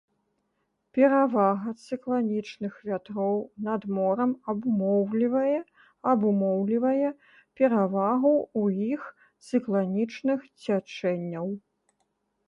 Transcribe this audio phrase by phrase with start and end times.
[0.97, 5.59] Перавага цыкланічных вятроў над морам абумоўлівае
[6.13, 7.09] абумоўлівае
[7.61, 9.03] перавагу ў іх
[9.47, 11.47] цыкланічных цячэнняў.